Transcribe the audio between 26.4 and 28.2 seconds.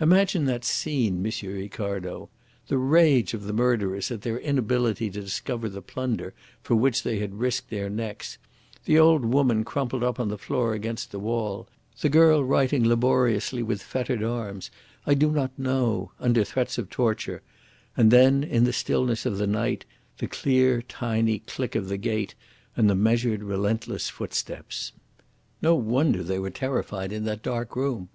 terrified in that dark room.